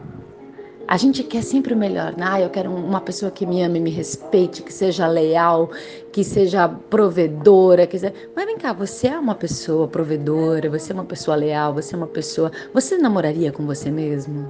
A 0.87 0.99
gente 0.99 1.23
quer 1.23 1.43
sempre 1.43 1.73
o 1.73 1.77
melhor, 1.77 2.15
né? 2.17 2.25
Ah, 2.29 2.41
eu 2.41 2.51
quero 2.51 2.71
uma 2.71 3.01
pessoa 3.01 3.31
que 3.31 3.47
me 3.47 3.63
ame, 3.63 3.81
me 3.81 3.91
respeite, 3.91 4.63
que 4.63 4.73
seja 4.73 5.07
leal, 5.07 5.71
que 6.13 6.23
seja 6.23 6.69
provedora, 6.69 7.87
que 7.87 7.99
seja... 7.99 8.13
Mas 8.37 8.45
vem 8.45 8.59
cá, 8.59 8.73
você 8.73 9.09
é 9.09 9.19
uma 9.19 9.35
pessoa 9.35 9.89
provedora, 9.89 10.69
você 10.69 10.93
é 10.93 10.95
uma 10.95 11.05
pessoa 11.05 11.37
leal, 11.37 11.73
você 11.73 11.95
é 11.95 11.99
uma 11.99 12.07
pessoa. 12.07 12.53
Você 12.75 12.99
namoraria 12.99 13.51
com 13.51 13.65
você 13.65 13.91
mesmo? 13.91 14.47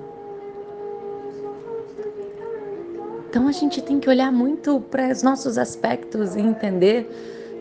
Então 3.31 3.47
a 3.47 3.53
gente 3.53 3.81
tem 3.81 4.01
que 4.01 4.09
olhar 4.09 4.33
muito 4.33 4.81
para 4.81 5.11
os 5.11 5.23
nossos 5.23 5.57
aspectos 5.57 6.35
e 6.35 6.41
entender 6.41 7.09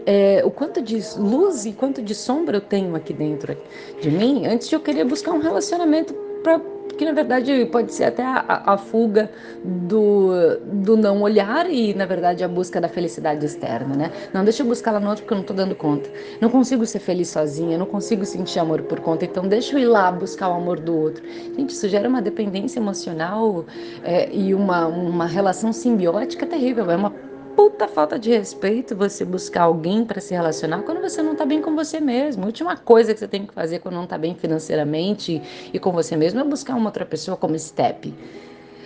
é, 0.05 0.41
o 0.45 0.51
quanto 0.51 0.81
de 0.81 0.99
luz 1.17 1.65
e 1.65 1.73
quanto 1.73 2.01
de 2.01 2.15
sombra 2.15 2.57
eu 2.57 2.61
tenho 2.61 2.95
aqui 2.95 3.13
dentro 3.13 3.57
de 4.01 4.11
mim 4.11 4.45
antes 4.45 4.71
eu 4.71 4.79
querer 4.79 5.03
buscar 5.05 5.31
um 5.31 5.39
relacionamento 5.39 6.13
para 6.43 6.59
que 6.97 7.05
na 7.05 7.11
verdade 7.11 7.65
pode 7.71 7.93
ser 7.93 8.05
até 8.05 8.23
a, 8.23 8.63
a, 8.65 8.77
fuga 8.77 9.31
do, 9.63 10.57
do 10.61 10.95
não 10.95 11.21
olhar 11.21 11.69
e 11.69 11.93
na 11.93 12.05
verdade 12.05 12.43
a 12.43 12.47
busca 12.47 12.79
da 12.79 12.87
felicidade 12.87 13.45
externa, 13.45 13.95
né? 13.95 14.11
Não, 14.33 14.43
deixa 14.43 14.61
eu 14.61 14.67
buscar 14.67 14.91
lá 14.91 14.99
no 14.99 15.09
outro 15.09 15.23
porque 15.23 15.33
eu 15.33 15.37
não 15.37 15.45
tô 15.45 15.53
dando 15.53 15.75
conta. 15.75 16.09
Não 16.39 16.49
consigo 16.49 16.85
ser 16.85 16.99
feliz 16.99 17.29
sozinha, 17.29 17.77
não 17.77 17.85
consigo 17.85 18.25
sentir 18.25 18.59
amor 18.59 18.83
por 18.83 18.99
conta, 18.99 19.25
então 19.25 19.47
deixa 19.47 19.75
eu 19.75 19.79
ir 19.79 19.85
lá 19.85 20.11
buscar 20.11 20.49
o 20.49 20.53
amor 20.53 20.79
do 20.79 20.95
outro. 20.95 21.23
Gente, 21.57 21.71
isso 21.71 21.87
gera 21.87 22.07
uma 22.07 22.21
dependência 22.21 22.79
emocional 22.79 23.65
é, 24.03 24.29
e 24.31 24.53
uma, 24.53 24.85
uma 24.87 25.25
relação 25.25 25.73
simbiótica 25.73 26.45
terrível, 26.45 26.89
é 26.91 26.95
uma 26.95 27.32
puta 27.55 27.87
falta 27.87 28.19
de 28.19 28.29
respeito 28.29 28.95
você 28.95 29.23
buscar 29.23 29.63
alguém 29.63 30.03
para 30.05 30.19
se 30.19 30.33
relacionar 30.33 30.83
quando 30.83 31.01
você 31.01 31.21
não 31.21 31.35
tá 31.35 31.45
bem 31.45 31.61
com 31.61 31.75
você 31.75 31.99
mesmo. 31.99 32.43
A 32.43 32.47
última 32.47 32.75
coisa 32.75 33.13
que 33.13 33.19
você 33.19 33.27
tem 33.27 33.45
que 33.45 33.53
fazer 33.53 33.79
quando 33.79 33.95
não 33.95 34.07
tá 34.07 34.17
bem 34.17 34.35
financeiramente 34.35 35.41
e 35.73 35.79
com 35.79 35.91
você 35.91 36.15
mesmo 36.15 36.39
é 36.39 36.43
buscar 36.43 36.75
uma 36.75 36.87
outra 36.87 37.05
pessoa 37.05 37.37
como 37.37 37.57
step. 37.57 38.13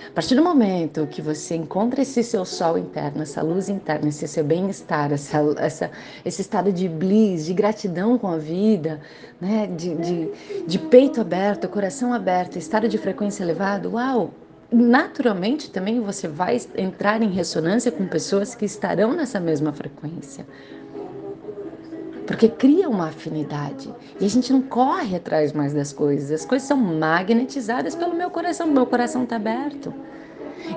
A 0.10 0.12
partir 0.18 0.36
do 0.36 0.44
momento 0.44 1.06
que 1.06 1.22
você 1.22 1.56
encontra 1.56 2.02
esse 2.02 2.24
seu 2.24 2.44
sol 2.44 2.78
interno, 2.78 3.22
essa 3.22 3.42
luz 3.44 3.70
interna, 3.70 4.10
esse 4.10 4.28
seu 4.28 4.44
bem-estar, 4.44 5.12
essa, 5.14 5.38
essa, 5.58 5.92
esse 6.26 6.42
estado 6.42 6.72
de 6.72 6.90
bliss, 6.90 7.46
de 7.46 7.54
gratidão 7.54 8.18
com 8.18 8.28
a 8.28 8.38
vida, 8.38 9.00
né? 9.40 9.68
de, 9.68 9.94
de, 9.96 10.32
de 10.66 10.80
peito 10.80 11.22
aberto, 11.22 11.70
coração 11.70 12.14
aberto, 12.14 12.58
estado 12.58 12.90
de 12.90 12.98
frequência 12.98 13.44
elevado, 13.44 13.92
uau! 13.94 14.34
Naturalmente 14.72 15.72
também 15.72 16.00
você 16.00 16.28
vai 16.28 16.60
entrar 16.76 17.22
em 17.22 17.30
ressonância 17.30 17.92
com 17.92 18.06
pessoas 18.08 18.54
que 18.56 18.66
estarão 18.66 19.14
nessa 19.14 19.40
mesma 19.40 19.72
frequência. 19.72 20.46
Porque 22.26 22.50
cria 22.50 22.90
uma 22.90 23.08
afinidade. 23.08 23.94
E 24.20 24.26
a 24.26 24.30
gente 24.30 24.52
não 24.52 24.62
corre 24.62 25.16
atrás 25.16 25.54
mais 25.54 25.74
das 25.74 25.94
coisas. 25.94 26.30
As 26.30 26.46
coisas 26.46 26.68
são 26.68 26.76
magnetizadas 26.76 27.96
pelo 27.96 28.14
meu 28.14 28.30
coração. 28.30 28.68
Meu 28.68 28.86
coração 28.86 29.24
está 29.24 29.38
aberto. 29.38 29.94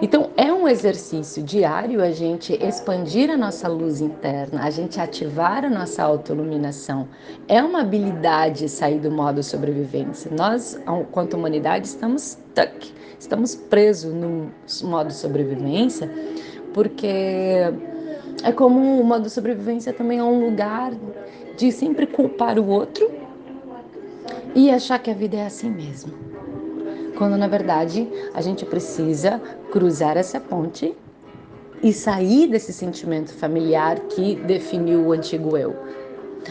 Então, 0.02 0.30
é 0.37 0.52
um 0.52 0.68
exercício 0.68 1.42
diário 1.42 2.02
a 2.02 2.10
gente 2.10 2.52
expandir 2.54 3.30
a 3.30 3.37
nossa 3.37 3.68
luz 3.68 4.00
interna, 4.00 4.62
a 4.62 4.70
gente 4.70 5.00
ativar 5.00 5.64
a 5.64 5.70
nossa 5.70 6.02
autoiluminação. 6.02 7.08
É 7.49 7.62
uma 7.62 7.80
habilidade 7.80 8.68
sair 8.68 8.99
do 8.99 9.10
modo 9.10 9.42
sobrevivência. 9.42 10.30
Nós, 10.30 10.80
quanto 11.10 11.37
humanidade, 11.37 11.87
estamos 11.87 12.22
stuck 12.22 13.00
estamos 13.20 13.54
presos 13.54 14.14
no 14.14 14.50
modo 14.82 15.12
sobrevivência, 15.12 16.10
porque 16.72 17.06
é 18.42 18.50
como 18.52 19.00
o 19.00 19.04
modo 19.04 19.28
sobrevivência 19.28 19.92
também 19.92 20.18
é 20.18 20.25
um 20.25 20.46
lugar 20.46 20.92
de 21.56 21.70
sempre 21.70 22.06
culpar 22.06 22.58
o 22.58 22.66
outro 22.66 23.10
e 24.54 24.70
achar 24.70 24.99
que 24.99 25.10
a 25.10 25.14
vida 25.14 25.37
é 25.37 25.44
assim 25.44 25.70
mesmo. 25.70 26.29
Quando 27.20 27.36
na 27.36 27.46
verdade 27.46 28.08
a 28.32 28.40
gente 28.40 28.64
precisa 28.64 29.38
cruzar 29.70 30.16
essa 30.16 30.40
ponte 30.40 30.96
e 31.82 31.92
sair 31.92 32.48
desse 32.48 32.72
sentimento 32.72 33.34
familiar 33.34 34.00
que 34.08 34.36
definiu 34.36 35.00
o 35.00 35.12
antigo 35.12 35.54
eu. 35.54 35.76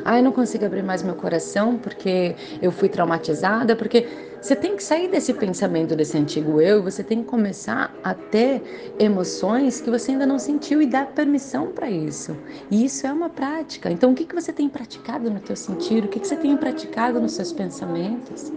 Ah, 0.06 0.20
eu 0.20 0.24
não 0.24 0.32
consigo 0.32 0.64
abrir 0.64 0.84
mais 0.84 1.02
meu 1.02 1.16
coração 1.16 1.76
porque 1.76 2.36
eu 2.62 2.72
fui 2.72 2.88
traumatizada, 2.88 3.76
porque 3.76 4.08
você 4.40 4.56
tem 4.56 4.76
que 4.76 4.84
sair 4.84 5.08
desse 5.08 5.34
pensamento 5.34 5.96
desse 5.96 6.16
antigo 6.16 6.62
eu, 6.62 6.84
você 6.84 7.04
tem 7.04 7.24
que 7.24 7.28
começar 7.28 7.92
a 8.04 8.14
ter 8.14 8.62
emoções 9.00 9.82
que 9.82 9.90
você 9.90 10.12
ainda 10.12 10.28
não 10.28 10.38
sentiu 10.38 10.84
e 10.84 10.86
dar 10.86 11.08
permissão 11.08 11.72
para 11.72 11.90
isso. 11.90 12.38
E 12.70 12.86
isso 12.86 13.08
é 13.08 13.12
uma 13.12 13.28
prática. 13.28 13.90
Então, 13.90 14.12
o 14.12 14.14
que, 14.14 14.24
que 14.24 14.36
você 14.36 14.54
tem 14.54 14.70
praticado 14.70 15.32
no 15.32 15.40
teu 15.40 15.56
sentir? 15.56 16.06
O 16.06 16.08
que, 16.08 16.20
que 16.20 16.28
você 16.28 16.36
tem 16.36 16.56
praticado 16.56 17.20
nos 17.20 17.32
seus 17.32 17.52
pensamentos? 17.52 18.54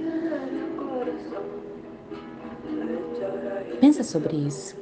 Pensa 3.82 4.04
sobre 4.04 4.36
isso. 4.36 4.76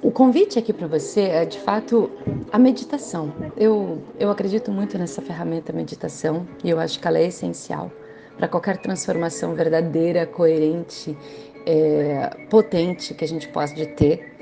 O 0.00 0.12
convite 0.12 0.56
aqui 0.56 0.72
para 0.72 0.86
você 0.86 1.22
é, 1.22 1.44
de 1.44 1.58
fato, 1.58 2.12
a 2.52 2.60
meditação. 2.60 3.34
Eu, 3.56 4.00
eu 4.20 4.30
acredito 4.30 4.70
muito 4.70 4.96
nessa 4.96 5.20
ferramenta 5.20 5.72
meditação 5.72 6.46
e 6.62 6.70
eu 6.70 6.78
acho 6.78 7.00
que 7.00 7.08
ela 7.08 7.18
é 7.18 7.26
essencial 7.26 7.90
para 8.36 8.46
qualquer 8.46 8.76
transformação 8.76 9.56
verdadeira, 9.56 10.24
coerente, 10.24 11.18
é, 11.66 12.30
potente 12.48 13.14
que 13.14 13.24
a 13.24 13.28
gente 13.28 13.48
possa 13.48 13.74
ter, 13.84 14.32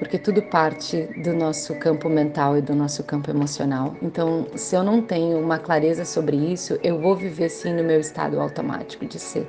porque 0.00 0.18
tudo 0.18 0.42
parte 0.42 1.02
do 1.22 1.32
nosso 1.32 1.76
campo 1.76 2.08
mental 2.08 2.58
e 2.58 2.60
do 2.60 2.74
nosso 2.74 3.04
campo 3.04 3.30
emocional. 3.30 3.94
Então, 4.02 4.48
se 4.56 4.74
eu 4.74 4.82
não 4.82 5.00
tenho 5.00 5.38
uma 5.38 5.60
clareza 5.60 6.04
sobre 6.04 6.36
isso, 6.36 6.76
eu 6.82 7.00
vou 7.00 7.14
viver 7.14 7.50
sim 7.50 7.72
no 7.72 7.84
meu 7.84 8.00
estado 8.00 8.40
automático 8.40 9.06
de 9.06 9.20
ser. 9.20 9.48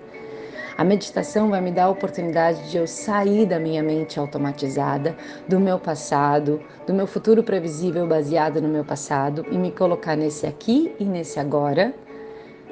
A 0.82 0.84
meditação 0.84 1.52
vai 1.52 1.62
me 1.62 1.72
dar 1.72 1.84
a 1.84 1.90
oportunidade 1.90 2.72
de 2.72 2.76
eu 2.76 2.88
sair 2.88 3.46
da 3.46 3.60
minha 3.60 3.84
mente 3.84 4.20
automatizada, 4.20 5.16
do 5.48 5.60
meu 5.60 5.78
passado, 5.78 6.60
do 6.88 6.92
meu 6.92 7.06
futuro 7.06 7.44
previsível 7.44 8.08
baseado 8.08 8.60
no 8.60 8.68
meu 8.68 8.84
passado 8.84 9.46
e 9.52 9.60
me 9.60 9.72
colocar 9.72 10.16
nesse 10.16 10.48
aqui 10.48 10.92
e 11.00 11.06
nesse 11.06 11.40
agora 11.40 11.94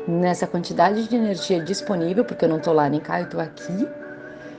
nessa 0.07 0.47
quantidade 0.47 1.07
de 1.07 1.15
energia 1.15 1.61
disponível, 1.61 2.25
porque 2.25 2.45
eu 2.45 2.49
não 2.49 2.57
estou 2.57 2.73
lá 2.73 2.89
nem 2.89 2.99
cá, 2.99 3.19
eu 3.19 3.25
estou 3.25 3.39
aqui. 3.39 3.87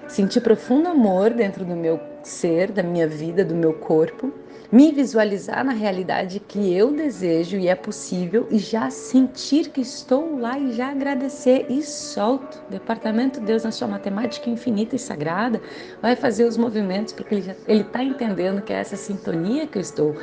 Sentir 0.06 0.42
profundo 0.42 0.86
amor 0.86 1.30
dentro 1.30 1.64
do 1.64 1.74
meu 1.74 1.98
ser, 2.28 2.70
da 2.70 2.82
minha 2.82 3.06
vida, 3.06 3.44
do 3.44 3.54
meu 3.54 3.72
corpo. 3.72 4.32
Me 4.72 4.92
visualizar 4.92 5.64
na 5.64 5.72
realidade 5.72 6.38
que 6.38 6.72
eu 6.72 6.92
desejo 6.92 7.56
e 7.56 7.66
é 7.66 7.74
possível 7.74 8.46
e 8.50 8.58
já 8.58 8.88
sentir 8.88 9.70
que 9.70 9.80
estou 9.80 10.38
lá 10.38 10.56
e 10.56 10.72
já 10.72 10.90
agradecer 10.90 11.66
e 11.68 11.82
solto. 11.82 12.62
Departamento 12.70 13.40
Deus 13.40 13.64
na 13.64 13.72
sua 13.72 13.88
matemática 13.88 14.48
infinita 14.48 14.94
e 14.94 14.98
sagrada 14.98 15.60
vai 16.00 16.14
fazer 16.14 16.44
os 16.44 16.56
movimentos 16.56 17.12
porque 17.12 17.42
ele 17.66 17.80
está 17.80 18.04
entendendo 18.04 18.62
que 18.62 18.72
é 18.72 18.76
essa 18.76 18.96
sintonia 18.96 19.66
que 19.66 19.76
eu 19.76 19.82
estou 19.82 20.14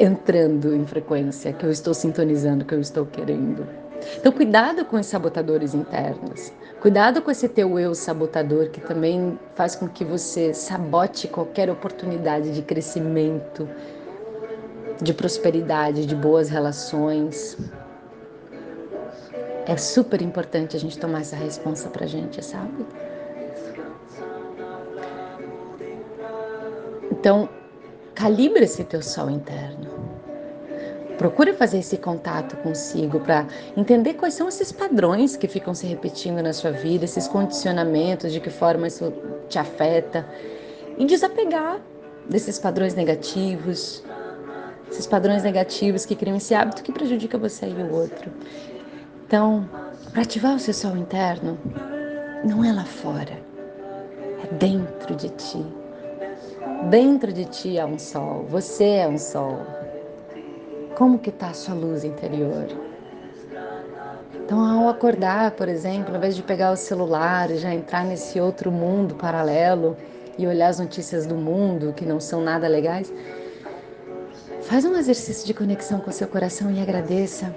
entrando 0.00 0.74
em 0.74 0.84
frequência, 0.84 1.52
que 1.52 1.64
eu 1.64 1.70
estou 1.70 1.94
sintonizando, 1.94 2.64
que 2.64 2.74
eu 2.74 2.80
estou 2.80 3.06
querendo. 3.06 3.64
Então, 4.16 4.32
cuidado 4.32 4.84
com 4.84 4.96
os 4.96 5.06
sabotadores 5.06 5.74
internos. 5.74 6.52
Cuidado 6.82 7.22
com 7.22 7.30
esse 7.30 7.48
teu 7.48 7.78
eu 7.78 7.94
sabotador 7.94 8.68
que 8.70 8.80
também 8.80 9.38
faz 9.54 9.76
com 9.76 9.86
que 9.86 10.04
você 10.04 10.52
sabote 10.52 11.28
qualquer 11.28 11.70
oportunidade 11.70 12.52
de 12.52 12.60
crescimento, 12.60 13.68
de 15.00 15.14
prosperidade, 15.14 16.04
de 16.04 16.16
boas 16.16 16.48
relações. 16.48 17.56
É 19.64 19.76
super 19.76 20.20
importante 20.20 20.76
a 20.76 20.80
gente 20.80 20.98
tomar 20.98 21.20
essa 21.20 21.36
responsa 21.36 21.88
pra 21.88 22.04
gente, 22.04 22.44
sabe? 22.44 22.84
Então, 27.12 27.48
calibre 28.12 28.64
esse 28.64 28.82
teu 28.82 29.02
sol 29.02 29.30
interno. 29.30 30.11
Procure 31.22 31.52
fazer 31.52 31.78
esse 31.78 31.96
contato 31.98 32.56
consigo 32.56 33.20
para 33.20 33.46
entender 33.76 34.14
quais 34.14 34.34
são 34.34 34.48
esses 34.48 34.72
padrões 34.72 35.36
que 35.36 35.46
ficam 35.46 35.72
se 35.72 35.86
repetindo 35.86 36.42
na 36.42 36.52
sua 36.52 36.72
vida, 36.72 37.04
esses 37.04 37.28
condicionamentos, 37.28 38.32
de 38.32 38.40
que 38.40 38.50
forma 38.50 38.88
isso 38.88 39.12
te 39.48 39.56
afeta 39.56 40.26
e 40.98 41.04
desapegar 41.04 41.80
desses 42.28 42.58
padrões 42.58 42.96
negativos, 42.96 44.02
esses 44.90 45.06
padrões 45.06 45.44
negativos 45.44 46.04
que 46.04 46.16
criam 46.16 46.38
esse 46.38 46.56
hábito 46.56 46.82
que 46.82 46.90
prejudica 46.90 47.38
você 47.38 47.66
e 47.66 47.84
o 47.84 47.94
outro. 47.94 48.32
Então, 49.24 49.70
para 50.10 50.22
ativar 50.22 50.56
o 50.56 50.58
seu 50.58 50.74
sol 50.74 50.96
interno, 50.96 51.56
não 52.44 52.64
é 52.64 52.72
lá 52.72 52.84
fora, 52.84 53.38
é 54.42 54.54
dentro 54.54 55.14
de 55.14 55.28
ti. 55.28 55.64
Dentro 56.90 57.32
de 57.32 57.44
ti 57.44 57.78
há 57.78 57.86
um 57.86 57.96
sol, 57.96 58.44
você 58.48 58.86
é 58.86 59.06
um 59.06 59.16
sol. 59.16 59.60
Como 60.96 61.18
que 61.18 61.30
está 61.30 61.48
a 61.48 61.54
sua 61.54 61.74
luz 61.74 62.04
interior? 62.04 62.66
Então, 64.44 64.64
ao 64.64 64.88
acordar, 64.88 65.52
por 65.52 65.68
exemplo, 65.68 66.10
ao 66.10 66.16
invés 66.16 66.36
de 66.36 66.42
pegar 66.42 66.72
o 66.72 66.76
celular 66.76 67.50
e 67.50 67.56
já 67.56 67.72
entrar 67.72 68.04
nesse 68.04 68.40
outro 68.40 68.70
mundo 68.70 69.14
paralelo 69.14 69.96
e 70.38 70.46
olhar 70.46 70.68
as 70.68 70.78
notícias 70.78 71.26
do 71.26 71.34
mundo 71.34 71.92
que 71.92 72.04
não 72.04 72.20
são 72.20 72.42
nada 72.42 72.68
legais, 72.68 73.12
Faz 74.62 74.84
um 74.84 74.96
exercício 74.96 75.46
de 75.46 75.52
conexão 75.52 76.00
com 76.00 76.08
o 76.08 76.12
seu 76.12 76.26
coração 76.26 76.70
e 76.70 76.80
agradeça. 76.80 77.52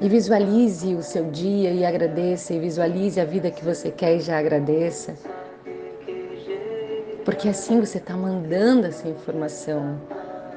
E 0.00 0.08
visualize 0.08 0.94
o 0.94 1.02
seu 1.02 1.30
dia 1.30 1.70
e 1.70 1.84
agradeça. 1.84 2.54
E 2.54 2.58
visualize 2.58 3.20
a 3.20 3.24
vida 3.24 3.50
que 3.50 3.64
você 3.64 3.90
quer 3.90 4.16
e 4.16 4.20
já 4.20 4.38
agradeça. 4.38 5.14
Porque 7.24 7.48
assim 7.48 7.78
você 7.78 7.98
está 7.98 8.16
mandando 8.16 8.86
essa 8.86 9.06
informação 9.06 10.00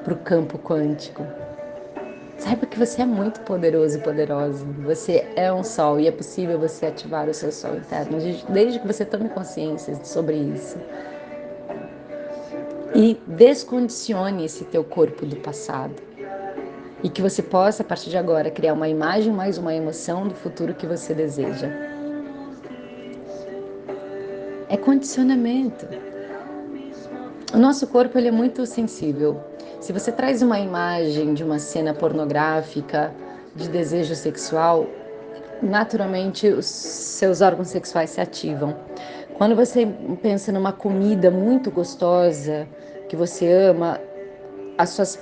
para 0.02 0.14
o 0.14 0.16
campo 0.16 0.58
quântico. 0.58 1.22
Saiba 2.42 2.66
que 2.66 2.76
você 2.76 3.02
é 3.02 3.06
muito 3.06 3.40
poderoso 3.42 3.98
e 3.98 4.00
poderosa. 4.00 4.64
Você 4.84 5.24
é 5.36 5.52
um 5.52 5.62
sol 5.62 6.00
e 6.00 6.08
é 6.08 6.10
possível 6.10 6.58
você 6.58 6.86
ativar 6.86 7.28
o 7.28 7.34
seu 7.34 7.52
sol 7.52 7.76
interno 7.76 8.18
desde 8.48 8.80
que 8.80 8.86
você 8.86 9.04
tome 9.04 9.28
consciência 9.28 9.94
sobre 10.04 10.34
isso 10.36 10.76
e 12.92 13.16
descondicione 13.28 14.44
esse 14.44 14.64
teu 14.64 14.82
corpo 14.82 15.24
do 15.24 15.36
passado. 15.36 15.94
E 17.00 17.08
que 17.08 17.22
você 17.22 17.44
possa, 17.44 17.84
a 17.84 17.86
partir 17.86 18.10
de 18.10 18.18
agora, 18.18 18.50
criar 18.50 18.74
uma 18.74 18.88
imagem 18.88 19.32
mais 19.32 19.56
uma 19.56 19.72
emoção 19.72 20.26
do 20.26 20.34
futuro 20.34 20.74
que 20.74 20.86
você 20.86 21.14
deseja. 21.14 21.68
É 24.68 24.76
condicionamento. 24.76 25.86
O 27.54 27.58
nosso 27.58 27.86
corpo 27.86 28.16
ele 28.16 28.28
é 28.28 28.32
muito 28.32 28.64
sensível. 28.64 29.38
Se 29.78 29.92
você 29.92 30.10
traz 30.10 30.40
uma 30.40 30.58
imagem 30.58 31.34
de 31.34 31.44
uma 31.44 31.58
cena 31.58 31.92
pornográfica, 31.92 33.12
de 33.54 33.68
desejo 33.68 34.14
sexual, 34.14 34.86
naturalmente 35.62 36.48
os 36.48 36.64
seus 36.64 37.42
órgãos 37.42 37.68
sexuais 37.68 38.08
se 38.08 38.22
ativam. 38.22 38.74
Quando 39.34 39.54
você 39.54 39.86
pensa 40.22 40.50
numa 40.50 40.72
comida 40.72 41.30
muito 41.30 41.70
gostosa, 41.70 42.66
que 43.06 43.16
você 43.16 43.52
ama, 43.52 44.00
as 44.78 44.88
suas 44.90 45.18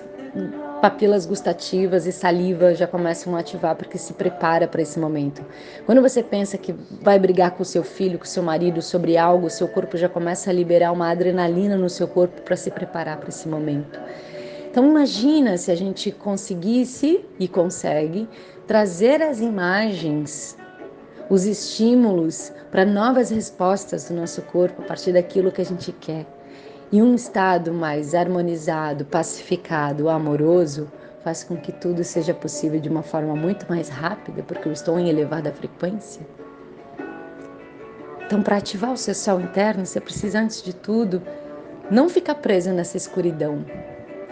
papilas 0.80 1.26
gustativas 1.26 2.06
e 2.06 2.12
saliva 2.12 2.74
já 2.74 2.86
começam 2.86 3.36
a 3.36 3.40
ativar 3.40 3.76
porque 3.76 3.98
se 3.98 4.14
prepara 4.14 4.66
para 4.66 4.82
esse 4.82 4.98
momento. 4.98 5.44
Quando 5.84 6.00
você 6.00 6.22
pensa 6.22 6.56
que 6.56 6.74
vai 7.02 7.18
brigar 7.18 7.52
com 7.52 7.62
seu 7.62 7.84
filho, 7.84 8.18
com 8.18 8.24
seu 8.24 8.42
marido 8.42 8.80
sobre 8.80 9.16
algo, 9.16 9.50
seu 9.50 9.68
corpo 9.68 9.96
já 9.96 10.08
começa 10.08 10.50
a 10.50 10.52
liberar 10.52 10.92
uma 10.92 11.10
adrenalina 11.10 11.76
no 11.76 11.88
seu 11.88 12.08
corpo 12.08 12.40
para 12.42 12.56
se 12.56 12.70
preparar 12.70 13.18
para 13.18 13.28
esse 13.28 13.46
momento. 13.46 14.00
Então 14.70 14.88
imagina 14.88 15.56
se 15.58 15.70
a 15.70 15.74
gente 15.74 16.10
conseguisse 16.10 17.24
e 17.38 17.46
consegue 17.46 18.28
trazer 18.66 19.20
as 19.20 19.40
imagens, 19.40 20.56
os 21.28 21.44
estímulos 21.44 22.52
para 22.70 22.84
novas 22.84 23.30
respostas 23.30 24.08
do 24.08 24.14
nosso 24.14 24.42
corpo 24.42 24.82
a 24.82 24.84
partir 24.84 25.12
daquilo 25.12 25.52
que 25.52 25.60
a 25.60 25.64
gente 25.64 25.92
quer. 25.92 26.39
E 26.92 27.00
um 27.00 27.14
estado 27.14 27.72
mais 27.72 28.16
harmonizado, 28.16 29.04
pacificado, 29.04 30.08
amoroso, 30.08 30.90
faz 31.22 31.44
com 31.44 31.56
que 31.56 31.70
tudo 31.70 32.02
seja 32.02 32.34
possível 32.34 32.80
de 32.80 32.88
uma 32.88 33.02
forma 33.02 33.36
muito 33.36 33.64
mais 33.68 33.88
rápida, 33.88 34.42
porque 34.42 34.66
eu 34.66 34.72
estou 34.72 34.98
em 34.98 35.08
elevada 35.08 35.52
frequência. 35.52 36.26
Então, 38.26 38.42
para 38.42 38.56
ativar 38.56 38.92
o 38.92 38.96
seu 38.96 39.14
sol 39.14 39.40
interno, 39.40 39.86
você 39.86 40.00
precisa, 40.00 40.40
antes 40.40 40.62
de 40.62 40.74
tudo, 40.74 41.22
não 41.88 42.08
ficar 42.08 42.34
preso 42.36 42.72
nessa 42.72 42.96
escuridão. 42.96 43.64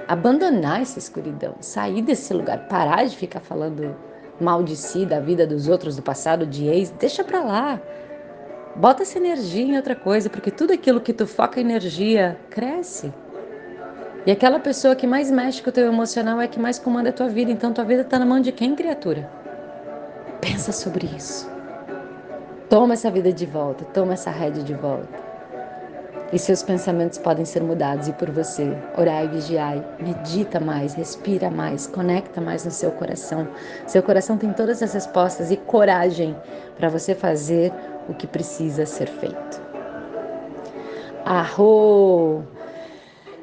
Abandonar 0.09 0.83
essa 0.83 0.99
escuridão, 0.99 1.55
sair 1.61 2.03
desse 2.03 2.35
lugar, 2.35 2.67
parar 2.67 3.05
de 3.05 3.17
ficar 3.17 3.41
falando 3.41 3.95
mal 4.41 4.65
de 4.65 4.75
si, 4.75 5.07
da 5.07 5.21
vida 5.21 5.47
dos 5.47 5.69
outros, 5.69 5.95
do 5.95 6.03
passado, 6.03 6.45
de 6.45 6.67
ex, 6.67 6.91
deixa 6.91 7.23
para 7.23 7.41
lá. 7.41 7.81
Bota 8.79 9.03
essa 9.03 9.19
energia 9.19 9.65
em 9.65 9.77
outra 9.77 9.97
coisa, 9.97 10.31
porque 10.31 10.53
tudo 10.53 10.73
aquilo 10.73 11.01
que 11.01 11.13
tu 11.13 11.27
foca 11.27 11.61
energia 11.61 12.39
cresce. 12.49 13.13
E 14.25 14.31
aquela 14.31 14.61
pessoa 14.61 14.95
que 14.95 15.05
mais 15.05 15.33
mexe 15.33 15.61
com 15.61 15.69
o 15.69 15.73
teu 15.73 15.89
emocional 15.89 16.41
é 16.41 16.47
que 16.47 16.61
mais 16.61 16.79
comanda 16.79 17.09
a 17.09 17.13
tua 17.13 17.29
vida. 17.29 17.51
Então 17.51 17.73
tua 17.73 17.85
vida 17.85 18.03
está 18.03 18.21
na 18.21 18.25
mão 18.25 18.41
de 18.41 18.53
quem, 18.53 18.77
criatura? 18.77 19.29
Pensa 20.41 20.71
sobre 20.71 21.07
isso. 21.07 21.51
Toma 22.71 22.95
essa 22.95 23.11
vida 23.11 23.33
de 23.33 23.47
volta, 23.47 23.85
toma 23.87 24.13
essa 24.13 24.31
rede 24.31 24.63
de 24.63 24.75
volta. 24.75 25.27
E 26.33 26.39
seus 26.39 26.63
pensamentos 26.63 27.19
podem 27.19 27.45
ser 27.45 27.65
mudados 27.65 28.07
e 28.07 28.13
por 28.13 28.31
você. 28.31 28.77
Orai, 28.97 29.27
vigiai, 29.27 29.85
medita 29.99 30.61
mais, 30.61 30.95
respira 30.95 31.51
mais, 31.51 31.89
conecta 31.89 32.41
mais 32.41 32.65
no 32.65 32.71
seu 32.71 32.93
coração. 32.93 33.49
Seu 33.89 34.05
coração 34.05 34.37
tem 34.37 34.53
todas 34.53 34.81
as 34.85 34.93
respostas 34.93 35.51
e 35.51 35.57
coragem 35.57 36.37
para 36.77 36.89
você 36.89 37.13
fazer 37.15 37.73
o 38.09 38.15
que 38.15 38.27
precisa 38.27 38.87
ser 38.87 39.09
feito. 39.09 39.61
Arro! 41.25 42.43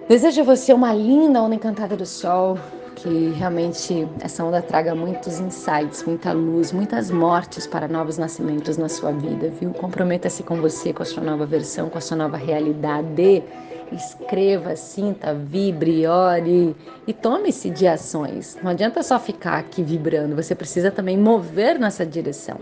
Desejo 0.08 0.42
a 0.42 0.44
você 0.44 0.74
uma 0.74 0.94
linda 0.94 1.42
onda 1.42 1.56
encantada 1.56 1.96
do 1.96 2.06
sol, 2.06 2.58
que 2.96 3.30
realmente 3.38 4.08
essa 4.20 4.44
onda 4.44 4.62
traga 4.62 4.96
muitos 4.96 5.40
insights, 5.40 6.04
muita 6.04 6.32
luz, 6.32 6.72
muitas 6.72 7.12
mortes 7.12 7.68
para 7.68 7.88
novos 7.88 8.18
nascimentos 8.18 8.78
na 8.78 8.90
sua 8.90 9.12
vida, 9.12 9.50
viu? 9.50 9.72
Comprometa-se 9.72 10.44
com 10.44 10.62
você, 10.62 10.94
com 10.94 11.04
a 11.04 11.06
sua 11.06 11.24
nova 11.24 11.46
versão, 11.46 11.90
com 11.90 11.98
a 11.98 12.02
sua 12.02 12.18
nova 12.18 12.38
realidade. 12.38 13.44
Escreva, 13.92 14.76
sinta, 14.76 15.34
vibre, 15.34 16.08
ore 16.08 16.76
e 17.06 17.14
tome-se 17.14 17.70
de 17.70 17.86
ações. 17.86 18.58
Não 18.64 18.72
adianta 18.72 19.04
só 19.04 19.20
ficar 19.20 19.58
aqui 19.60 19.84
vibrando, 19.84 20.36
você 20.36 20.56
precisa 20.56 20.90
também 20.90 21.18
mover 21.18 21.78
nessa 21.78 22.06
direção. 22.06 22.58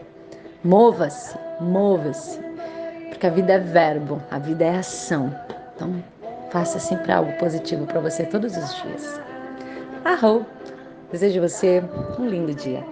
Mova-se, 0.63 1.37
mova-se. 1.59 2.39
Porque 3.09 3.27
a 3.27 3.29
vida 3.29 3.53
é 3.53 3.59
verbo, 3.59 4.21
a 4.31 4.39
vida 4.39 4.63
é 4.63 4.77
ação. 4.77 5.33
Então, 5.75 6.01
faça 6.51 6.79
sempre 6.79 7.11
algo 7.11 7.33
positivo 7.33 7.85
para 7.85 7.99
você 7.99 8.23
todos 8.23 8.55
os 8.55 8.81
dias. 8.81 9.19
Arro! 10.05 10.45
Desejo 11.11 11.41
você 11.41 11.83
um 12.17 12.25
lindo 12.25 12.53
dia. 12.55 12.83